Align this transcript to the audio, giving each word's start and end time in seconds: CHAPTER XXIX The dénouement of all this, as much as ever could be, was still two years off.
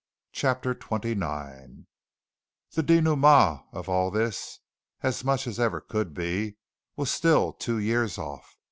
CHAPTER 0.31 0.73
XXIX 0.73 1.85
The 2.71 2.81
dénouement 2.81 3.65
of 3.71 3.87
all 3.87 4.09
this, 4.09 4.57
as 5.03 5.23
much 5.23 5.45
as 5.45 5.59
ever 5.59 5.79
could 5.79 6.15
be, 6.15 6.55
was 6.95 7.11
still 7.11 7.53
two 7.53 7.77
years 7.77 8.17
off. 8.17 8.57